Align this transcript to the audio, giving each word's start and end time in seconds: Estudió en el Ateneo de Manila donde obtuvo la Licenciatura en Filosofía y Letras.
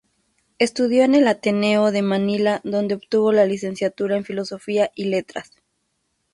Estudió 0.57 1.03
en 1.03 1.13
el 1.13 1.27
Ateneo 1.27 1.91
de 1.91 2.01
Manila 2.01 2.59
donde 2.63 2.95
obtuvo 2.95 3.31
la 3.31 3.45
Licenciatura 3.45 4.17
en 4.17 4.23
Filosofía 4.25 4.89
y 4.95 5.03
Letras. 5.05 5.51